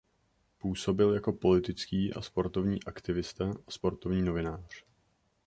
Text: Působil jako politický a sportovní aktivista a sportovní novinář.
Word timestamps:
Působil 0.57 1.13
jako 1.13 1.33
politický 1.33 2.13
a 2.13 2.21
sportovní 2.21 2.83
aktivista 2.83 3.49
a 3.67 3.71
sportovní 3.71 4.21
novinář. 4.21 4.83